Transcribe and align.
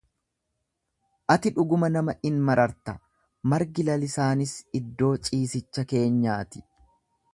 Ati 1.33 1.51
dhuguma 1.57 1.89
nama 1.97 2.15
in 2.29 2.39
mararta, 2.47 2.95
margi 3.53 3.87
lalisaanis 3.91 4.55
iddoo 4.81 5.11
ciisicha 5.29 5.85
keenyaati. 5.93 6.65